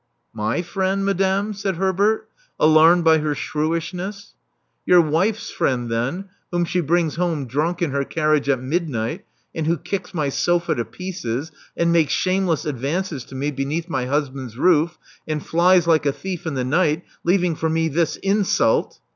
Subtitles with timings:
[0.35, 2.27] ''My friend, madame!" said Herbert,
[2.59, 4.33] alarmed by her shrewishness.
[4.83, 9.67] *'Your wife's friend, then, whom she brings home drunk in her carriage at midnight, and
[9.67, 14.57] who kicks my sofa to pieces, and makes shameless advances to me beneath my husband's
[14.57, 18.97] roof, and flies like a thief in the night, leaving for me this insult."